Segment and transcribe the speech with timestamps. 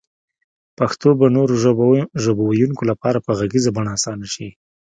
[0.77, 1.55] پښتو به نورو
[2.25, 4.47] ژبو ويونکو لپاره په غږيزه بڼه اسانه شي